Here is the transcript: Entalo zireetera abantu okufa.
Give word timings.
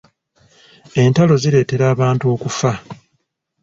Entalo 1.03 1.35
zireetera 1.43 1.85
abantu 1.93 2.25
okufa. 2.33 2.71